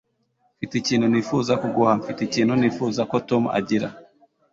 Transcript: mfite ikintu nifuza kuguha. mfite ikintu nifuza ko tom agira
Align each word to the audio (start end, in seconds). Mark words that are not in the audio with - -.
mfite 0.55 0.73
ikintu 0.77 1.05
nifuza 1.09 1.53
kuguha. 1.61 1.91
mfite 1.99 2.19
ikintu 2.27 2.53
nifuza 2.59 3.01
ko 3.11 3.15
tom 3.29 3.43
agira 3.57 3.87